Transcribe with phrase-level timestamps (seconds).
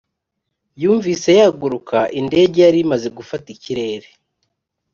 [0.81, 4.07] yumvise yaguruka indege yarimaze gufata ikirere.